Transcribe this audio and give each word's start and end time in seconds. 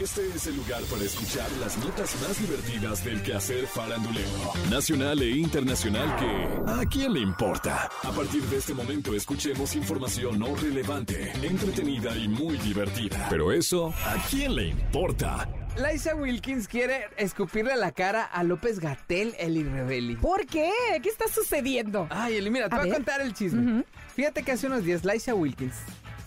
Este 0.00 0.28
es 0.28 0.46
el 0.46 0.56
lugar 0.56 0.82
para 0.90 1.04
escuchar 1.04 1.50
las 1.58 1.78
notas 1.78 2.14
más 2.20 2.38
divertidas 2.38 3.02
del 3.02 3.22
quehacer 3.22 3.66
farandulero, 3.66 4.28
nacional 4.70 5.22
e 5.22 5.30
internacional 5.30 6.14
que 6.16 6.70
¿a 6.70 6.84
quién 6.84 7.14
le 7.14 7.20
importa? 7.20 7.88
A 8.02 8.12
partir 8.12 8.42
de 8.42 8.58
este 8.58 8.74
momento 8.74 9.14
escuchemos 9.14 9.74
información 9.74 10.38
no 10.38 10.54
relevante, 10.54 11.32
entretenida 11.42 12.14
y 12.14 12.28
muy 12.28 12.58
divertida. 12.58 13.26
Pero 13.30 13.52
eso, 13.52 13.88
¿a 13.88 14.22
quién 14.28 14.54
le 14.54 14.68
importa? 14.68 15.48
Laisha 15.76 16.14
Wilkins 16.14 16.68
quiere 16.68 17.06
escupirle 17.16 17.74
la 17.76 17.92
cara 17.92 18.24
a 18.24 18.42
López 18.42 18.80
Gatel, 18.80 19.34
el 19.38 19.56
irrebeli. 19.56 20.16
¿Por 20.16 20.44
qué? 20.46 20.72
¿Qué 21.02 21.08
está 21.08 21.26
sucediendo? 21.28 22.06
Ay, 22.10 22.36
Eli, 22.36 22.50
mira, 22.50 22.68
te 22.68 22.76
A 22.76 22.78
voy 22.80 22.90
a 22.90 22.94
contar 22.94 23.22
el 23.22 23.32
chisme. 23.32 23.84
Fíjate 24.14 24.42
que 24.42 24.52
hace 24.52 24.66
unos 24.66 24.84
días 24.84 25.04
Laisha 25.04 25.34
Wilkins 25.34 25.74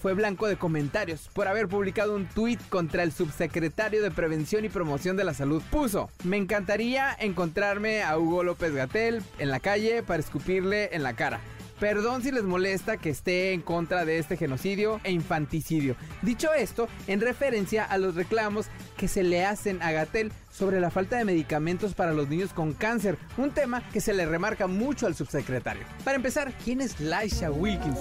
fue 0.00 0.14
blanco 0.14 0.46
de 0.46 0.56
comentarios 0.56 1.28
por 1.32 1.48
haber 1.48 1.68
publicado 1.68 2.14
un 2.14 2.26
tuit 2.26 2.60
contra 2.68 3.02
el 3.02 3.12
subsecretario 3.12 4.02
de 4.02 4.10
Prevención 4.10 4.64
y 4.64 4.68
Promoción 4.68 5.16
de 5.16 5.24
la 5.24 5.34
Salud. 5.34 5.62
Puso, 5.70 6.10
me 6.24 6.36
encantaría 6.36 7.16
encontrarme 7.18 8.02
a 8.02 8.18
Hugo 8.18 8.42
López 8.42 8.74
Gatel 8.74 9.22
en 9.38 9.50
la 9.50 9.60
calle 9.60 10.02
para 10.02 10.20
escupirle 10.20 10.94
en 10.94 11.02
la 11.02 11.14
cara. 11.14 11.40
Perdón 11.80 12.22
si 12.22 12.32
les 12.32 12.42
molesta 12.42 12.96
que 12.96 13.10
esté 13.10 13.52
en 13.52 13.62
contra 13.62 14.04
de 14.04 14.18
este 14.18 14.36
genocidio 14.36 15.00
e 15.04 15.12
infanticidio. 15.12 15.94
Dicho 16.22 16.52
esto, 16.52 16.88
en 17.06 17.20
referencia 17.20 17.84
a 17.84 17.98
los 17.98 18.16
reclamos 18.16 18.66
que 18.96 19.06
se 19.06 19.22
le 19.22 19.44
hacen 19.44 19.80
a 19.80 19.92
Gatel 19.92 20.32
sobre 20.50 20.80
la 20.80 20.90
falta 20.90 21.18
de 21.18 21.24
medicamentos 21.24 21.94
para 21.94 22.12
los 22.12 22.28
niños 22.28 22.52
con 22.52 22.72
cáncer, 22.72 23.16
un 23.36 23.52
tema 23.52 23.88
que 23.92 24.00
se 24.00 24.12
le 24.12 24.26
remarca 24.26 24.66
mucho 24.66 25.06
al 25.06 25.14
subsecretario. 25.14 25.84
Para 26.02 26.16
empezar, 26.16 26.52
¿quién 26.64 26.80
es 26.80 26.98
Laisha 26.98 27.52
Wilkins? 27.52 27.98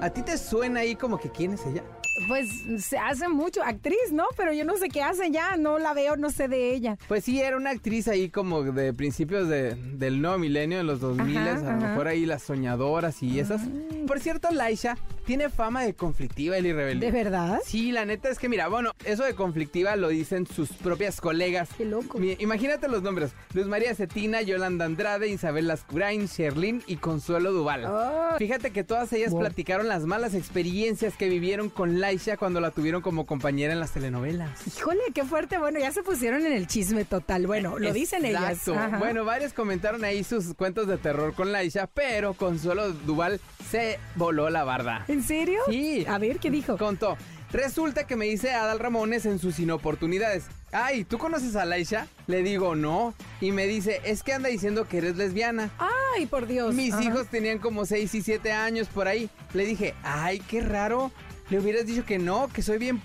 ¿A 0.00 0.10
ti 0.10 0.22
te 0.22 0.38
suena 0.38 0.80
ahí 0.80 0.94
como 0.94 1.18
que 1.18 1.30
quién 1.30 1.52
es 1.54 1.66
ella? 1.66 1.82
Pues 2.28 2.48
se 2.84 2.98
hace 2.98 3.28
mucho 3.28 3.62
actriz, 3.62 4.12
¿no? 4.12 4.24
Pero 4.36 4.52
yo 4.52 4.64
no 4.64 4.76
sé 4.76 4.88
qué 4.88 5.02
hace 5.02 5.30
ya, 5.30 5.56
no 5.56 5.78
la 5.78 5.94
veo, 5.94 6.16
no 6.16 6.30
sé 6.30 6.48
de 6.48 6.72
ella. 6.74 6.96
Pues 7.08 7.24
sí, 7.24 7.40
era 7.40 7.56
una 7.56 7.70
actriz 7.70 8.08
ahí 8.08 8.28
como 8.28 8.62
de 8.64 8.92
principios 8.92 9.48
de- 9.48 9.74
del 9.76 10.20
nuevo 10.20 10.36
milenio, 10.38 10.80
en 10.80 10.86
los 10.86 11.00
2000, 11.00 11.36
Ajá, 11.38 11.50
a 11.50 11.54
lo 11.54 11.60
ajá. 11.68 11.70
Ah. 11.72 11.88
mejor 11.90 12.08
ahí 12.08 12.26
las 12.26 12.42
soñadoras 12.42 13.22
y 13.22 13.38
esas. 13.38 13.62
Por 14.06 14.18
cierto, 14.20 14.50
Laisha 14.50 14.96
tiene 15.28 15.50
fama 15.50 15.82
de 15.84 15.92
conflictiva 15.92 16.56
y 16.58 16.72
rebelde. 16.72 17.04
¿De 17.04 17.12
verdad? 17.12 17.60
Sí, 17.62 17.92
la 17.92 18.06
neta 18.06 18.30
es 18.30 18.38
que 18.38 18.48
mira, 18.48 18.66
bueno, 18.68 18.92
eso 19.04 19.24
de 19.24 19.34
conflictiva 19.34 19.94
lo 19.94 20.08
dicen 20.08 20.46
sus 20.46 20.70
propias 20.70 21.20
colegas. 21.20 21.68
Qué 21.76 21.84
loco. 21.84 22.16
Mi- 22.16 22.34
imagínate 22.40 22.88
los 22.88 23.02
nombres. 23.02 23.32
Luz 23.52 23.66
María 23.66 23.94
Cetina, 23.94 24.40
Yolanda 24.40 24.86
Andrade, 24.86 25.28
Isabel 25.28 25.66
Lascurain, 25.68 26.24
Sherlyn 26.28 26.82
y 26.86 26.96
Consuelo 26.96 27.52
Duval. 27.52 27.84
Ah. 27.86 28.36
Fíjate 28.38 28.70
que 28.70 28.84
todas 28.84 29.12
ellas 29.12 29.32
Wow. 29.32 29.40
platicaron 29.40 29.86
las 29.86 30.04
malas 30.06 30.32
experiencias 30.32 31.14
que 31.14 31.28
vivieron 31.28 31.68
con 31.68 32.00
Laisha 32.00 32.38
cuando 32.38 32.60
la 32.62 32.70
tuvieron 32.70 33.02
como 33.02 33.26
compañera 33.26 33.74
en 33.74 33.80
las 33.80 33.90
telenovelas. 33.92 34.66
Híjole, 34.66 35.02
qué 35.14 35.24
fuerte. 35.24 35.58
Bueno, 35.58 35.78
ya 35.78 35.92
se 35.92 36.02
pusieron 36.02 36.46
en 36.46 36.54
el 36.54 36.66
chisme 36.66 37.04
total. 37.04 37.46
Bueno, 37.46 37.78
lo 37.78 37.92
dicen 37.92 38.24
ellas. 38.24 38.50
Exacto. 38.52 38.74
Ajá. 38.80 38.96
Bueno, 38.96 39.26
varios 39.26 39.52
comentaron 39.52 40.04
ahí 40.04 40.24
sus 40.24 40.54
cuentos 40.54 40.86
de 40.86 40.96
terror 40.96 41.34
con 41.34 41.52
Laisha, 41.52 41.86
pero 41.86 42.32
Consuelo 42.32 42.92
Duval 42.92 43.40
se 43.70 43.98
voló 44.14 44.48
la 44.48 44.64
barda. 44.64 45.04
¿En 45.18 45.24
serio? 45.24 45.58
Sí. 45.68 46.06
A 46.08 46.16
ver, 46.18 46.38
¿qué 46.38 46.48
dijo? 46.48 46.78
Contó. 46.78 47.16
Resulta 47.50 48.06
que 48.06 48.14
me 48.14 48.26
dice 48.26 48.52
Adal 48.52 48.78
Ramones 48.78 49.26
en 49.26 49.40
sus 49.40 49.58
inoportunidades. 49.58 50.44
Ay, 50.70 51.02
¿tú 51.02 51.18
conoces 51.18 51.56
a 51.56 51.64
Laisha? 51.64 52.06
Le 52.28 52.44
digo, 52.44 52.76
no. 52.76 53.14
Y 53.40 53.50
me 53.50 53.66
dice, 53.66 54.00
es 54.04 54.22
que 54.22 54.32
anda 54.32 54.48
diciendo 54.48 54.86
que 54.86 54.98
eres 54.98 55.16
lesbiana. 55.16 55.72
Ay, 56.14 56.26
por 56.26 56.46
Dios. 56.46 56.72
Mis 56.72 56.94
Ajá. 56.94 57.02
hijos 57.02 57.26
tenían 57.26 57.58
como 57.58 57.84
6 57.84 58.14
y 58.14 58.22
7 58.22 58.52
años 58.52 58.86
por 58.86 59.08
ahí. 59.08 59.28
Le 59.54 59.66
dije, 59.66 59.96
ay, 60.04 60.38
qué 60.38 60.60
raro. 60.60 61.10
Le 61.50 61.58
hubieras 61.58 61.84
dicho 61.84 62.04
que 62.04 62.20
no, 62.20 62.46
que 62.52 62.62
soy 62.62 62.78
bien... 62.78 63.00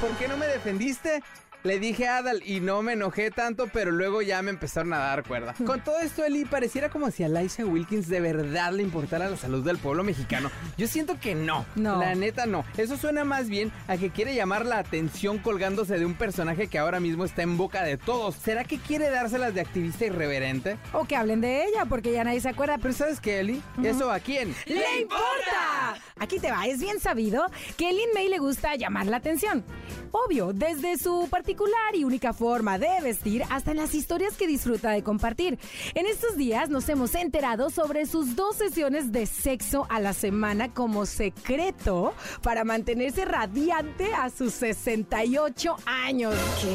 ¿Por 0.00 0.10
qué 0.18 0.26
no 0.26 0.38
me 0.38 0.46
defendiste? 0.46 1.22
Le 1.62 1.78
dije 1.78 2.08
a 2.08 2.18
Adal 2.18 2.42
y 2.46 2.60
no 2.60 2.80
me 2.82 2.94
enojé 2.94 3.30
tanto, 3.30 3.66
pero 3.66 3.90
luego 3.90 4.22
ya 4.22 4.40
me 4.40 4.50
empezaron 4.50 4.94
a 4.94 4.98
dar 4.98 5.24
cuerda. 5.24 5.54
Con 5.66 5.82
todo 5.82 5.98
esto, 6.00 6.24
Eli, 6.24 6.46
pareciera 6.46 6.88
como 6.88 7.10
si 7.10 7.22
a 7.22 7.28
Laisha 7.28 7.66
Wilkins 7.66 8.08
de 8.08 8.20
verdad 8.20 8.72
le 8.72 8.82
importara 8.82 9.28
la 9.28 9.36
salud 9.36 9.62
del 9.64 9.76
pueblo 9.76 10.02
mexicano. 10.02 10.50
Yo 10.78 10.86
siento 10.86 11.20
que 11.20 11.34
no. 11.34 11.66
No. 11.76 11.98
La 11.98 12.14
neta 12.14 12.46
no. 12.46 12.64
Eso 12.78 12.96
suena 12.96 13.24
más 13.24 13.48
bien 13.48 13.70
a 13.88 13.98
que 13.98 14.10
quiere 14.10 14.34
llamar 14.34 14.64
la 14.64 14.78
atención 14.78 15.38
colgándose 15.38 15.98
de 15.98 16.06
un 16.06 16.14
personaje 16.14 16.68
que 16.68 16.78
ahora 16.78 16.98
mismo 16.98 17.24
está 17.24 17.42
en 17.42 17.58
boca 17.58 17.82
de 17.82 17.98
todos. 17.98 18.36
¿Será 18.36 18.64
que 18.64 18.78
quiere 18.78 19.10
dárselas 19.10 19.54
de 19.54 19.60
activista 19.60 20.06
irreverente? 20.06 20.78
O 20.92 21.04
que 21.04 21.16
hablen 21.16 21.42
de 21.42 21.64
ella, 21.66 21.84
porque 21.84 22.12
ya 22.12 22.24
nadie 22.24 22.40
se 22.40 22.48
acuerda. 22.48 22.78
Pero 22.78 22.94
¿sabes 22.94 23.20
qué, 23.20 23.40
Eli? 23.40 23.62
¿Eso 23.82 24.10
a 24.10 24.18
quién? 24.20 24.54
¡Le 24.66 25.00
importa! 25.02 25.98
Aquí 26.20 26.38
te 26.38 26.50
va, 26.50 26.66
es 26.66 26.80
bien 26.80 27.00
sabido 27.00 27.46
que 27.78 27.88
a 27.88 27.92
Lin 27.92 28.10
May 28.14 28.28
le 28.28 28.38
gusta 28.38 28.76
llamar 28.76 29.06
la 29.06 29.16
atención. 29.16 29.64
Obvio, 30.12 30.52
desde 30.52 30.98
su 30.98 31.28
particular 31.30 31.94
y 31.94 32.04
única 32.04 32.34
forma 32.34 32.78
de 32.78 32.88
vestir 33.02 33.42
hasta 33.48 33.70
en 33.70 33.78
las 33.78 33.94
historias 33.94 34.36
que 34.36 34.46
disfruta 34.46 34.90
de 34.90 35.02
compartir. 35.02 35.58
En 35.94 36.04
estos 36.04 36.36
días 36.36 36.68
nos 36.68 36.88
hemos 36.90 37.14
enterado 37.14 37.70
sobre 37.70 38.04
sus 38.04 38.36
dos 38.36 38.56
sesiones 38.56 39.12
de 39.12 39.24
sexo 39.24 39.86
a 39.88 39.98
la 39.98 40.12
semana 40.12 40.72
como 40.74 41.06
secreto 41.06 42.12
para 42.42 42.64
mantenerse 42.64 43.24
radiante 43.24 44.12
a 44.12 44.28
sus 44.28 44.52
68 44.54 45.76
años. 45.86 46.34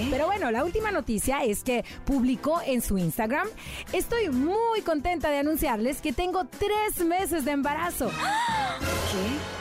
Pero 0.10 0.26
bueno, 0.26 0.50
la 0.50 0.64
última 0.64 0.92
noticia 0.92 1.44
es 1.44 1.64
que 1.64 1.86
publicó 2.06 2.62
en 2.66 2.82
su 2.82 2.98
Instagram, 2.98 3.48
estoy 3.94 4.30
muy 4.30 4.82
contenta 4.82 5.30
de 5.30 5.38
anunciarles 5.38 6.02
que 6.02 6.14
tengo 6.14 6.46
tres 6.46 7.06
meses 7.06 7.46
de 7.46 7.52
embarazo. 7.52 8.10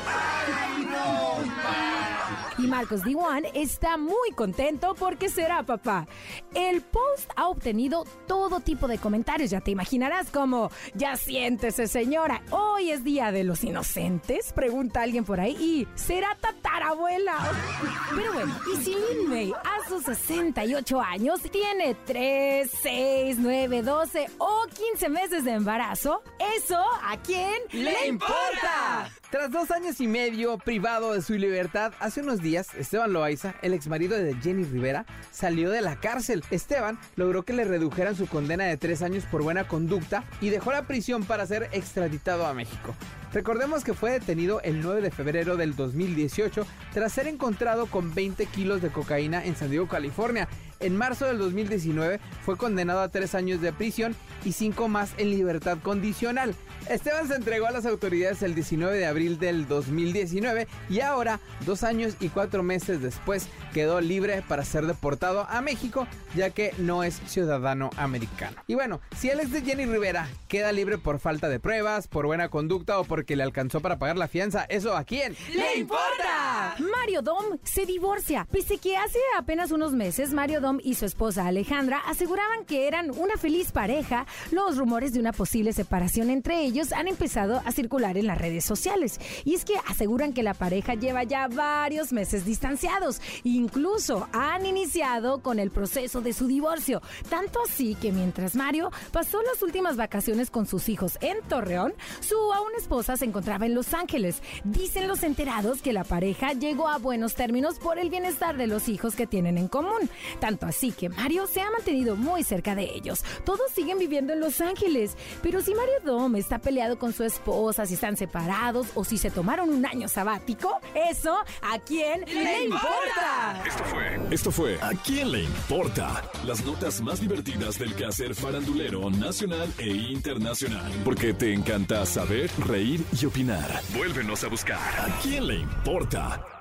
Y 2.59 2.67
Marcos 2.67 3.03
Diwan 3.03 3.45
está 3.53 3.97
muy 3.97 4.31
contento 4.35 4.95
porque 4.95 5.29
será 5.29 5.65
papá. 5.65 6.07
El 6.55 6.83
post 6.83 7.31
ha 7.37 7.49
obtenido 7.49 8.05
todo 8.29 8.61
tipo 8.61 8.87
de 8.87 8.99
comentarios, 8.99 9.51
ya 9.51 9.61
te 9.61 9.73
imaginarás 9.73 10.31
como, 10.31 10.71
ya 10.95 11.17
siéntese 11.17 11.89
señora, 11.89 12.43
hoy 12.51 12.91
es 12.91 13.03
día 13.03 13.33
de 13.33 13.43
los 13.43 13.65
inocentes, 13.65 14.53
pregunta 14.53 15.03
alguien 15.03 15.25
por 15.25 15.41
ahí, 15.41 15.57
y 15.61 15.89
será 15.97 16.37
tatarabuela. 16.41 17.35
Pero 18.15 18.33
bueno, 18.33 18.57
y 18.73 18.77
si 18.83 18.91
Lin 18.91 19.29
May 19.29 19.53
a 19.53 19.89
sus 19.89 20.05
68 20.05 21.01
años 21.01 21.41
tiene 21.51 21.97
3, 22.07 22.71
6, 22.83 23.37
9, 23.41 23.83
12 23.83 24.27
o 24.39 24.65
15 24.93 25.09
meses 25.09 25.45
de 25.45 25.53
embarazo, 25.53 26.23
¿eso 26.57 26.81
a 27.03 27.17
quién 27.23 27.55
¡Le 27.73 28.07
importa! 28.07 29.11
Tras 29.31 29.51
dos 29.51 29.71
años 29.71 30.01
y 30.01 30.07
medio 30.07 30.59
privado 30.59 31.13
de 31.13 31.23
su 31.23 31.35
libertad, 31.35 31.93
hace 31.99 32.21
unos 32.21 32.41
días, 32.41 32.75
Esteban 32.75 33.13
Loaiza, 33.13 33.55
el 33.63 33.75
exmarido 33.75 34.17
de 34.17 34.35
Jenny 34.37 34.65
Rivera, 34.65 35.07
salió 35.33 35.71
de 35.71 35.81
la 35.81 35.97
cárcel. 35.97 36.45
Esteban 36.51 36.99
logró 37.17 37.43
que 37.43 37.53
le 37.53 37.65
redujeran 37.65 38.15
su 38.15 38.27
condena 38.27 38.65
de 38.65 38.77
tres 38.77 39.03
años 39.03 39.25
por 39.25 39.43
buena 39.43 39.67
conducta 39.67 40.25
y 40.41 40.51
dejó 40.51 40.71
la 40.71 40.87
prisión 40.87 41.25
para 41.25 41.47
ser 41.47 41.69
extraditado 41.73 42.47
a 42.47 42.55
México. 42.55 42.95
Recordemos 43.35 43.83
que 43.83 43.95
fue 43.95 44.13
detenido 44.13 44.61
el 44.61 44.81
9 44.81 45.01
de 45.01 45.11
febrero 45.11 45.57
del 45.57 45.75
2018 45.75 46.65
tras 46.93 47.13
ser 47.13 47.27
encontrado 47.27 47.87
con 47.87 48.15
20 48.15 48.47
kilos 48.47 48.81
de 48.81 48.91
cocaína 48.91 49.45
en 49.45 49.57
San 49.57 49.71
Diego, 49.71 49.89
California. 49.89 50.49
En 50.79 50.97
marzo 50.97 51.27
del 51.27 51.39
2019 51.39 52.21
fue 52.45 52.57
condenado 52.57 53.01
a 53.01 53.09
tres 53.09 53.35
años 53.35 53.61
de 53.61 53.73
prisión 53.73 54.15
y 54.45 54.53
cinco 54.53 54.87
más 54.87 55.15
en 55.19 55.31
libertad 55.31 55.79
condicional. 55.83 56.55
Esteban 56.89 57.27
se 57.27 57.35
entregó 57.35 57.67
a 57.67 57.71
las 57.71 57.87
autoridades 57.87 58.43
el 58.43 58.55
19 58.55 58.99
de 58.99 59.07
abril 59.07 59.39
del 59.39 59.67
2019 59.67 60.69
y 60.91 61.01
ahora, 61.01 61.41
dos 61.65 61.83
años 61.83 62.15
y 62.21 62.29
cuatro 62.29 62.63
meses 62.63 63.01
después, 63.01 63.49
quedó 63.73 64.01
libre 64.01 64.45
para 64.47 64.65
ser 64.65 64.87
deportado 64.87 65.47
a 65.49 65.61
México 65.63 66.07
ya 66.35 66.51
que 66.51 66.75
no 66.79 67.03
es 67.03 67.21
ciudadano 67.27 67.91
americano. 67.97 68.57
Y 68.67 68.75
bueno, 68.75 69.01
si 69.17 69.31
el 69.31 69.41
ex 69.41 69.51
de 69.51 69.63
Jenny 69.63 69.87
Rivera 69.87 70.29
queda 70.49 70.73
libre 70.73 70.99
por 70.99 71.19
falta 71.19 71.49
de 71.49 71.59
pruebas, 71.61 72.07
por 72.07 72.27
buena 72.27 72.51
conducta 72.51 72.99
o 72.99 73.05
porque 73.25 73.37
le 73.37 73.43
alcanzó 73.43 73.81
para 73.81 73.99
pagar 73.99 74.19
la 74.19 74.29
fianza, 74.29 74.67
¿eso 74.69 74.95
a 74.95 75.03
quién? 75.03 75.35
¡Le 75.55 75.79
importa! 75.79 76.77
Mario 76.79 77.23
Dom 77.23 77.57
se 77.63 77.87
divorcia. 77.87 78.47
Pese 78.51 78.77
que 78.77 78.99
hace 78.99 79.19
apenas 79.39 79.71
unos 79.71 79.95
meses 79.95 80.35
Mario 80.35 80.61
Dom 80.61 80.79
y 80.85 80.93
su 80.93 81.07
esposa 81.07 81.47
Alejandra 81.47 82.03
aseguraban 82.07 82.67
que 82.67 82.87
eran 82.87 83.11
una 83.17 83.39
feliz 83.39 83.73
pareja, 83.73 84.27
los 84.51 84.77
rumores 84.77 85.15
de 85.15 85.21
una 85.21 85.33
posible 85.33 85.73
separación 85.73 86.29
entre 86.29 86.61
ellos 86.65 86.93
han 86.93 87.09
empezado 87.09 87.63
a 87.65 87.73
circular 87.73 88.19
en 88.19 88.27
las 88.27 88.37
redes 88.37 88.67
sociales. 88.67 89.19
Y 89.47 89.55
es 89.55 89.65
que 89.65 89.77
aseguran 89.87 90.35
que 90.35 90.43
la 90.43 90.53
pareja 90.53 90.93
lleva 90.93 91.23
ya 91.23 91.49
varios 91.49 92.13
meses 92.13 92.45
distanciados. 92.45 93.23
Incluso 93.43 94.29
han 94.33 94.67
iniciado 94.67 95.39
con 95.39 95.59
el 95.59 95.71
proceso 95.71 96.21
de 96.21 96.35
su 96.35 96.47
divorcio. 96.47 97.01
Tanto 97.31 97.63
así 97.65 97.95
que 97.95 98.13
mientras 98.13 98.55
Mario 98.55 98.91
pasó 99.13 99.41
las 99.41 99.63
últimas 99.63 99.97
vacaciones 99.97 100.51
con 100.51 100.67
sus 100.67 100.91
hijos 100.91 101.17
en 101.23 101.41
Torreón, 101.49 101.95
su 102.21 102.37
aún 102.53 102.73
esposa 102.77 103.14
se 103.17 103.25
encontraba 103.25 103.67
en 103.67 103.75
Los 103.75 103.95
Ángeles. 103.95 104.43
Dicen 104.65 105.09
los 105.09 105.23
enterados 105.23 105.83
que 105.83 105.93
la 105.93 106.05
pareja 106.05 106.53
llegó 106.53 106.89
a 106.89 106.99
buenos 106.99 107.35
términos 107.35 107.79
por 107.79 107.99
el 107.99 108.11
bienestar 108.11 108.57
de 108.57 108.67
los 108.67 108.89
hijos 108.89 109.17
que 109.17 109.27
tienen 109.27 109.59
en 109.59 109.69
común. 109.69 110.11
Tanto 110.41 110.67
así 110.67 110.93
que 110.93 111.09
Mario 111.09 111.47
se 111.47 111.61
ha 111.61 111.71
mantenido 111.71 112.17
muy 112.17 112.43
cerca 112.43 112.75
de 112.75 112.85
ellos. 112.95 113.25
Todos 113.45 113.71
siguen 113.73 113.99
viviendo 113.99 114.33
en 114.33 114.41
Los 114.41 114.61
Ángeles. 114.61 115.17
Pero 115.43 115.61
si 115.61 115.75
Mario 115.75 115.95
Dom 116.05 116.37
está 116.37 116.59
peleado 116.59 116.99
con 116.99 117.13
su 117.13 117.25
esposa, 117.25 117.87
si 117.87 117.95
están 117.95 118.17
separados 118.17 118.89
o 118.95 119.05
si 119.05 119.19
se 119.19 119.31
tomaron 119.31 119.71
un 119.71 119.87
año 119.87 120.09
sabático, 120.09 120.81
eso 120.95 121.37
a 121.63 121.79
quién 121.79 122.25
le 122.27 122.65
importa. 122.65 123.63
Esto 123.67 123.85
Esto 124.31 124.51
fue 124.51 124.75
¿A 124.81 124.91
quién 125.05 125.33
le 125.33 125.43
importa? 125.43 126.23
Las 126.45 126.65
notas 126.65 127.01
más 127.01 127.21
divertidas 127.21 127.79
del 127.79 127.95
quehacer 127.95 128.35
farandulero 128.35 129.11
nacional 129.11 129.73
e 129.79 129.89
internacional. 129.89 130.91
Porque 131.05 131.33
te 131.33 131.53
encanta 131.53 132.05
saber, 132.05 132.51
reír 132.59 133.04
y 133.13 133.27
opinar. 133.27 133.81
Vuélvenos 133.95 134.45
a 134.45 134.49
buscar. 134.49 134.79
¿A 134.79 135.21
quién 135.23 135.47
le 135.47 135.57
importa? 135.57 136.54